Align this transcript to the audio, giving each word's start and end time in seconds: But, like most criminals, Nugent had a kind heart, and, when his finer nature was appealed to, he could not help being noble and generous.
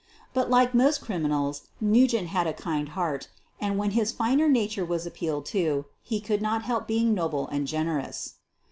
But, 0.33 0.49
like 0.49 0.73
most 0.73 1.01
criminals, 1.01 1.65
Nugent 1.79 2.29
had 2.29 2.47
a 2.47 2.53
kind 2.57 2.89
heart, 2.89 3.27
and, 3.59 3.77
when 3.77 3.91
his 3.91 4.11
finer 4.11 4.49
nature 4.49 4.83
was 4.83 5.05
appealed 5.05 5.45
to, 5.53 5.85
he 6.01 6.19
could 6.19 6.41
not 6.41 6.63
help 6.63 6.87
being 6.87 7.13
noble 7.13 7.47
and 7.49 7.67
generous. 7.67 8.33